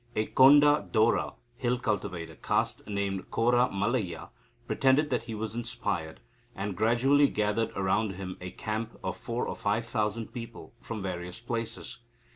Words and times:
A 0.15 0.25
Konda 0.25 0.91
Dora 0.91 1.33
(hill 1.57 1.77
cultivator 1.77 2.33
caste) 2.33 2.87
named 2.87 3.29
Korra 3.29 3.71
Mallayya 3.71 4.31
pretended 4.65 5.11
that 5.11 5.25
he 5.25 5.35
was 5.35 5.53
inspired, 5.53 6.21
and 6.55 6.75
gradually 6.75 7.27
gathered 7.27 7.71
round 7.77 8.15
him 8.15 8.35
a 8.41 8.49
camp 8.49 8.97
of 9.03 9.15
four 9.15 9.47
or 9.47 9.55
five 9.55 9.85
thousand 9.85 10.33
people 10.33 10.73
from 10.79 11.03
various 11.03 11.39
places. 11.39 11.99